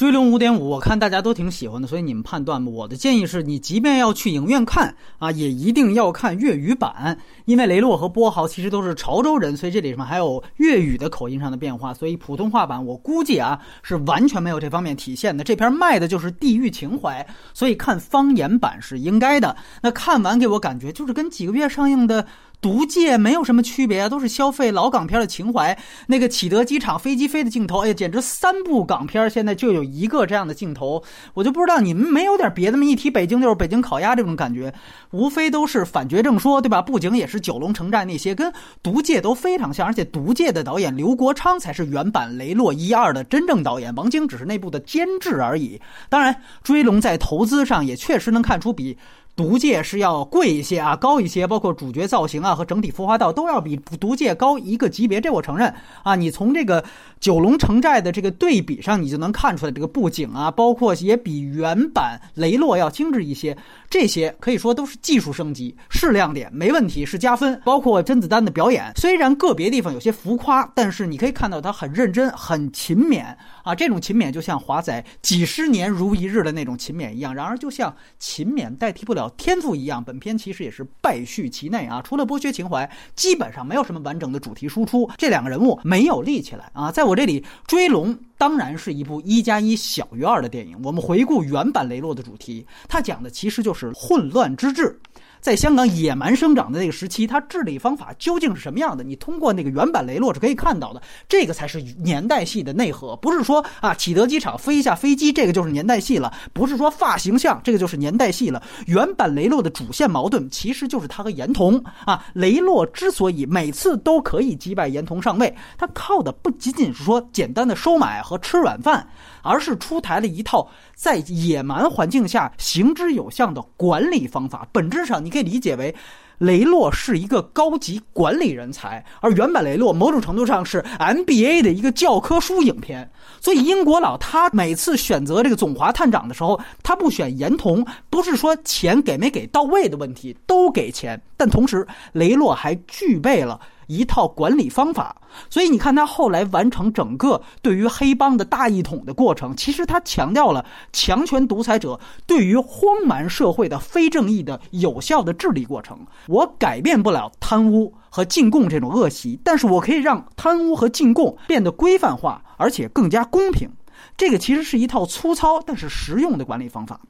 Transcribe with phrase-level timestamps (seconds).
[0.00, 2.72] 追龙五点五，我看大家都挺喜欢的，所以你们判断吧。
[2.72, 15.44] 我的建议是你即便要去影院看啊，也一定要看粤语版，因为雷洛和波豪其实都是潮州人，所以这里面还有粤语的口音上的变化，所以普通话版我估计啊是完全没有这方面体现的。
[15.44, 19.54] 这片卖的就是地域情怀，所以看方言版是应该的。
[19.82, 22.26] 那看完给我感觉就是跟几个月上映的。
[22.60, 25.76] 毒戒没有什么区别啊，都是消费老港片的情怀。
[26.08, 31.02] 那个启德机场飞机飞的镜头，哎呀，简直三部港片现在就有一个这样的镜头，
[31.34, 32.84] 我就不知道你们没有点别的吗？
[32.84, 34.72] 一提北京就是北京烤鸭这种感觉，
[35.10, 36.82] 无非都是反绝正说，对吧？
[36.82, 39.86] 布景也是九龙城寨那些，跟毒戒都非常像。
[39.86, 45.80] 而且毒戒的导演刘国昌才是原版雷洛一二的真正导演，王晶只是内部的监制而已。
[46.08, 48.98] 当然，追龙在投资上也确实能看出比。
[49.40, 56.14] 毒戒是要贵一些啊，高一些，包括主角造型啊和整体孵化道都要比毒戒高一个级别，这我承认啊。
[56.14, 56.84] 你从这个
[57.18, 63.56] 九龙城寨的这个对比上，你就能看出来这个布景啊，包括也比原版雷洛要精致一些。
[63.90, 67.60] 这些可以说都是技术升级，是亮点，没问题，是加分。
[67.64, 73.24] 包括甄子丹的表演，虽然个别地方有些浮夸，但是你可以看到他很认真、很勤勉
[73.64, 73.74] 啊。
[73.74, 77.34] 这种勤勉就像华仔几十年如一日的那种勤勉一样。
[77.34, 82.00] 然而，就像勤勉代替不了天赋一样，本片其实也是败絮其内啊。
[82.00, 85.10] 除了剥削情怀，基本上没有什么完整的主题输出。
[85.18, 86.92] 这两个人物没有立起来啊。
[86.92, 88.16] 在我这里，追龙。
[88.40, 90.74] 当然是一部一加一小于二的电影。
[90.82, 94.98] 我们回顾原版雷洛的主题，它讲的其实就是混乱之治。
[95.40, 99.02] 在香港野蛮生长的那个时期，它治理方法究竟是什么样的？
[99.02, 101.00] 你通过那个原版雷洛是可以看到的。
[101.28, 108.62] 这个才是年代戏的内核，不是说啊启德机场飞一下飞机，这个就是年代戏了；不是说发型像，这个就是年代戏了。
[108.86, 112.24] 原版雷洛的主线矛盾其实就是他和严童啊。
[112.34, 119.08] 雷洛之所以每次都可以击败严童上位，他靠的不仅仅是说简单的收买和吃软饭。
[119.42, 124.68] 而是出台了一套在野蛮环境下行之有效的管理方法。
[124.70, 125.94] 本质上，你可以理解为，
[126.38, 133.10] 雷洛是一个高级管理人才，而原版雷洛某种程度上是 MBA 的一个教科书影片。
[133.40, 143.58] 所以，英国佬他每次选择这个总华探长的时候，他不选严童，不是说钱给没给到位的问题，都给钱，但同时雷洛还具备了。
[143.90, 145.16] 一套管理方法，
[145.48, 155.98] 所以你看他后来完成整个对于黑帮的大一统的过程，其实他强调了强权独裁者对于荒蛮社会的非正义的有效的治理过程。
[156.28, 163.68] 我改变不了贪污和进贡这种恶习，但是我可以让贪污和进贡变得规范化，而且更加公平。
[164.16, 167.00] 这个其实是一套粗糙但是实用的管理方法。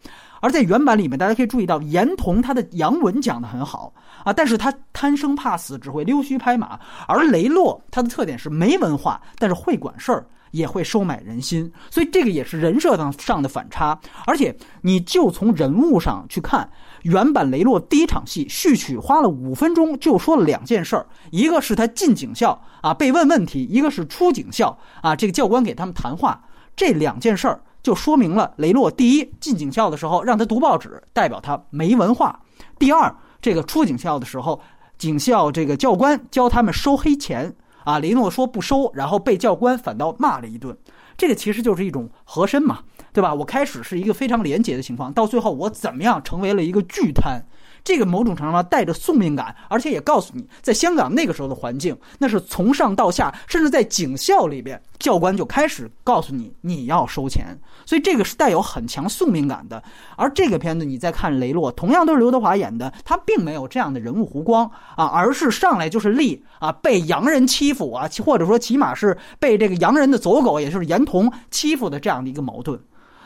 [0.41, 3.93] 而在原版里面，大家可以注意到，严童他的洋文讲得很好
[4.25, 14.01] 啊，但是他贪生怕死，只会溜须拍马；而雷洛他的特点是没文化，但是会管事儿，也会收买人心，所以这个也是人设上上的反差。
[14.27, 16.67] 而且你就从人物上去看，
[17.03, 26.43] 原版雷洛第一场戏序曲花了五分钟就说了两件事儿，一个是他进警校啊被问问题，一个是出警校啊这个教官给他们谈话，
[26.81, 27.61] 这两件事儿。
[27.83, 32.41] 就说明了雷洛第一进警校的时候让他读报纸，代表他没文化；
[32.79, 34.59] 第二，这个出警校的时候，
[34.97, 37.55] 警校这个教官教他们收黑钱
[37.85, 40.75] 啊，雷诺说不收，然后被教官反倒骂了一顿。
[41.19, 42.81] 这个其实就是一种和珅嘛，
[43.13, 43.35] 对吧？
[43.35, 47.43] 我开始是一个非常廉洁的情况，到最后我怎么样成为了一个巨贪？
[47.83, 59.83] 这个某种程度上带着宿命感，而且也告诉你，在香港那个时候的环境，那是从上到下，甚至在警校里边，教官就开始告诉你你要收钱，所以这个是带有很强宿命感的。
[60.17, 72.79] 而这个片子你再看雷洛，同样都是刘德华演的，他并没有这样的人物弧光啊，而是上来就是立啊被洋人欺负啊，或者说起码是被这个洋人的走狗，也就是严童欺负的这样的一个矛盾。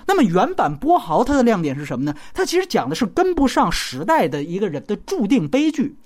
[0.06, 2.14] 那么原版波豪它的亮点是什么呢？
[2.32, 5.96] 它其实讲的是跟不上时代的一个人的注定悲剧。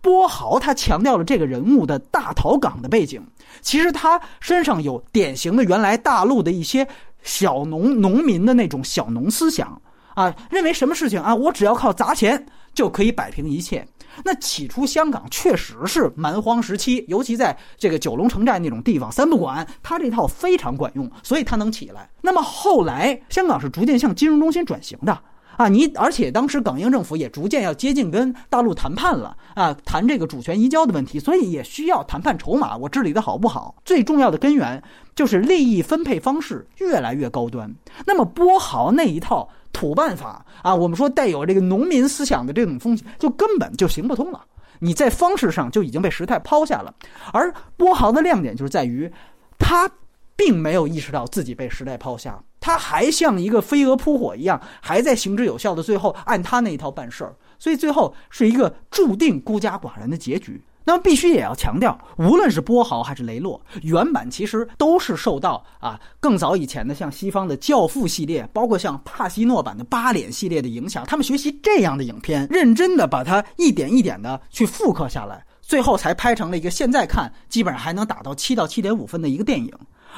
[0.00, 3.20] 波豪他强调了这个人物的大逃港的背景，
[3.60, 6.86] 其实他身上有典型的原来大陆的一些
[7.24, 9.82] 小农农民的那种小农思想
[10.18, 12.44] 啊，认为什么事情啊，我只要靠砸钱
[12.74, 13.86] 就可以摆平一切。
[14.24, 22.10] 那起初香港确实是蛮荒时期，尤其在这个九龙城寨那种地方，三不管，他这套非常管用，所以他能起来。
[22.20, 25.16] 那么后来香港是逐渐向金融中心转型的
[25.58, 33.74] 啊，你而且当时港英政府也逐渐要接近跟大陆谈判了啊，谈这个主权移交的问题，所以也需要谈判筹码，我治理的好不好？
[33.84, 34.82] 最重要的根源
[35.14, 37.70] 就是利益分配方式越来越高端。
[38.06, 39.46] 那么波豪那一套。
[39.70, 44.44] 土办法啊，我们说带有这个农民思想的这种风气，就根本就行不通了。
[44.80, 46.92] 你在方式上就已经被时代抛下了。
[47.32, 49.12] 而波豪的亮点就是在于，
[49.56, 49.88] 他
[50.38, 60.62] 并没有意识到自己被时代抛下，他还像一个飞蛾扑火一样，还在行之有效的最后按他那一套办事儿，所以最后是一个注定孤家寡人的结局。
[60.84, 79.70] 那么必须也要强调，无论是波豪还是雷洛，原版其实都是受到啊更早以前的像西方的《教父》系列，包括像帕西诺版的《八脸》系列的影响，他们学习这样的影片，认真的把它一点一点的去复刻下来，最后才拍成了一个现在看基本上还能打到七到七点五分的一个电影。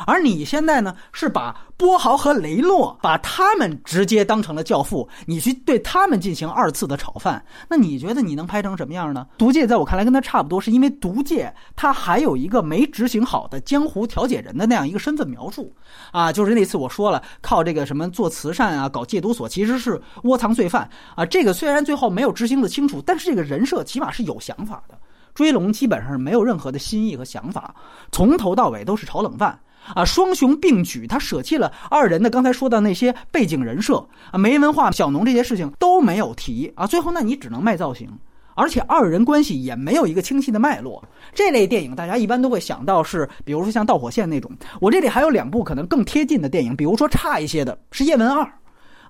[0.06, 9.26] 而你现在呢，是把波豪和雷洛把他们直接当成了教父，你去对他们进行二次的炒饭，那你觉得你能拍成什么样呢？
[9.38, 15.74] 毒戒在我看来跟他差不多，是因为毒戒他还有一个没执行好的江湖调解人的那样一个身份描述，
[16.12, 21.24] 啊，就是那次我说了，靠这个什么做慈善啊，搞戒毒所，其实是窝藏罪犯啊。
[21.26, 24.98] 这个虽然最后没有执行的清楚，但是这个人设起码是有想法的。
[25.32, 27.74] 追龙基本上是没有任何的新意和想法，
[28.10, 29.58] 从头到尾都是炒冷饭。
[29.94, 36.86] 啊，双雄并举，他舍弃了二人的刚才说的那些背景人设啊，没文化、小农这些事情都没有提啊。
[36.86, 38.08] 最后，那你只能卖造型，
[38.54, 41.02] 而且二人关系也没有一个清晰的脉络。
[41.34, 44.50] 这类电影大家一般都会想到是，比如说像《导火线》那种。
[44.80, 48.44] 我这里还有两部可能更贴近的电影，比如说差一些的是《叶问二》。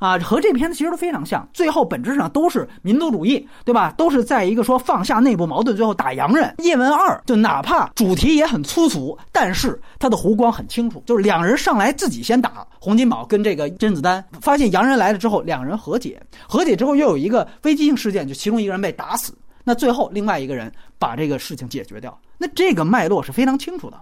[0.01, 3.93] 啊，和这片子其实都非常像，最后本质上都是民族主义，对吧？
[3.99, 6.55] 都是在一个说放下内部矛盾，最后打洋人。
[6.59, 16.19] 叶问二就哪怕主题也很粗俗，但是他的弧光很清楚，就是两人上来自己先打洪金宝跟这个甄子丹，发现洋人来了之后，两人和解，
[16.49, 24.01] 和解之后又有一个危机性事件，就其中一个人被打死，那最后另外一个人把这个事情解决掉，那这个脉络是非常清楚的。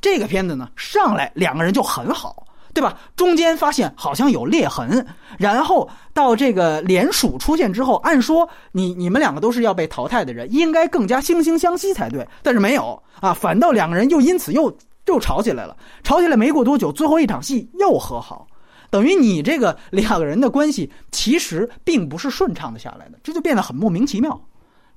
[0.00, 2.46] 这个片子呢，上来两个人就很好。
[2.72, 2.98] 对吧？
[3.16, 5.06] 中间发现好像有裂痕，
[5.38, 14.76] 然后到这个联署出现之后，按说你你们两个都是要被淘汰的人，应该更加惺惺相惜才对，但是没有啊，反倒两个人又因此又
[15.06, 15.76] 又吵起来了。
[16.02, 18.46] 吵起来没过多久，最后一场戏又和好，
[18.90, 24.40] 等于你这个两个人的关系其实并不是顺畅的下来的，这就变得很莫名其妙。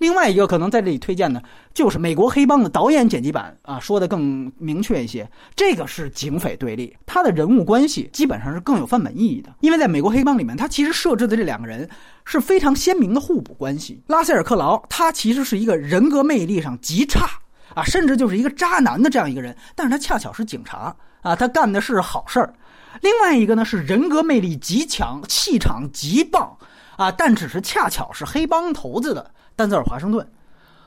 [0.03, 1.41] 另外一个可能在这里推荐的，
[1.73, 5.25] 就是美国黑帮的导演剪辑版啊，说的更明确一些。
[5.55, 9.55] 这个是警匪对立，他的人物关系基本上是更有范本意义的。
[9.61, 11.89] 因为在美国黑帮里面，他其实设置的这两个人
[12.25, 14.03] 是非常鲜明的互补关系。
[14.07, 17.25] 拉塞尔·克劳他其实是一个人格魅力上极差
[17.73, 22.53] 啊，甚至就是一个渣男的这样一个人，但是他恰巧是警察啊，他干的是好事儿。
[22.99, 26.57] 另外一个呢是人格魅力极强，气场极棒
[26.97, 29.31] 啊，但只是恰巧是黑帮头子的。
[29.55, 30.27] 丹泽尔·华盛顿，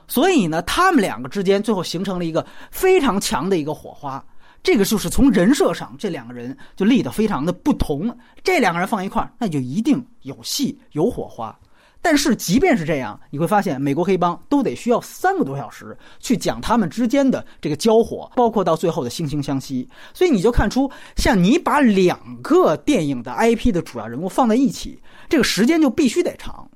[0.09, 4.21] 所以呢，他们两个之间最后形成了一个非常强的一个火花。
[4.61, 8.13] 这个就是从人设上，这两个人就立得非常的不同。
[8.43, 11.57] 这两个人放一块儿，那就一定有戏有火花。
[12.01, 19.87] 但是即便是这样，你会发现美国黑帮都得需要三个多小时去讲他们之间的这个交火，包括到最后的惺惺相惜。
[20.13, 26.69] 所以你就看出，像你把两个电影的 IP 的主要人物放在一起，这个时间就必须得长。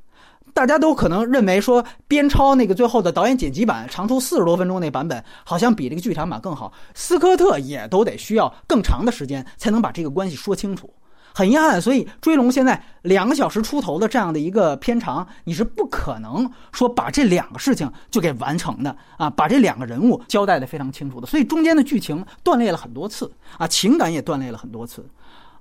[0.53, 6.73] 大家都可能认为说，边超那个最后的导演剪辑版长出四十多分钟那版本，好像比这个剧场版更好。
[6.93, 10.93] 斯科特也都得需要更长的时间才能把这个关系说清楚。
[11.33, 21.27] 很遗憾，所以《追龙》现在两个小时出头的这样的一个片长，你是不可能说把这两个事情就给完成的啊，把这两个人物交代的非常清楚的。
[21.27, 25.05] 所以中间的剧情断裂了很多次啊，情感也断裂了很多次。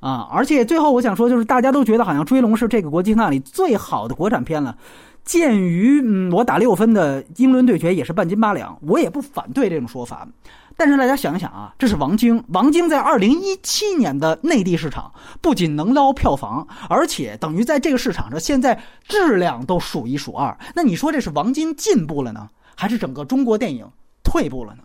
[0.01, 0.27] 啊！
[0.33, 4.75] 而且最后我想说，就是大家都觉得好像《追龙》是这个国际那里最好的国产片了。
[5.25, 10.27] 鉴于嗯，我打六分的英伦对决也是半斤八两，我也不反对这种说法。
[10.77, 15.13] 但是大家想一想啊，这是王晶，王晶在二零一七年的内地市场
[15.43, 20.57] 不仅能捞票房，而且等于在这个市场上现在质量都数一数二。
[20.75, 23.87] 那你说这是王晶进步了呢，还是整个中国电影
[24.23, 24.83] 退步了呢？